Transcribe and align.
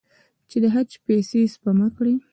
چې 0.49 0.57
د 0.63 0.65
حج 0.73 0.91
پیسې 1.05 1.39
سپما 1.53 1.87
کړي. 1.97 2.15